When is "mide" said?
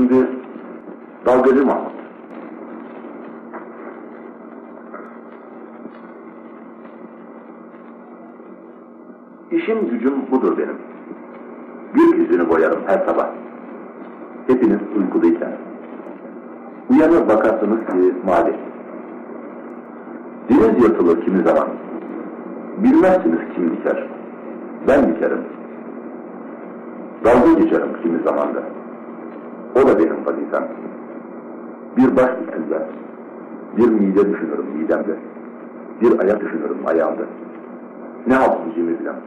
33.88-34.32